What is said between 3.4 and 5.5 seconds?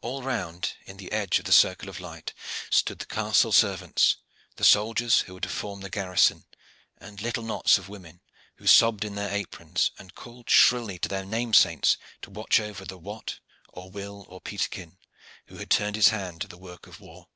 servants, the soldiers who were to